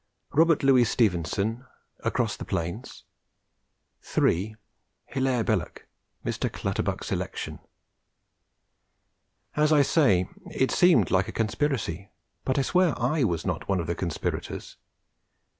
[0.31, 1.63] Robert Louis Stevenson:
[1.99, 3.03] Across the Plains.
[4.01, 4.55] 3.
[5.05, 5.85] Hilaire Belloc:
[6.25, 6.51] Mr.
[6.51, 7.59] Clutterbuck's Election.
[9.55, 12.09] As I say, it seemed like a conspiracy
[12.45, 14.75] but I swear I was not one of the conspirators!